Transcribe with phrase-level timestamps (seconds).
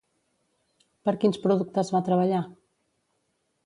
[1.09, 2.45] Per quins productes va treballar?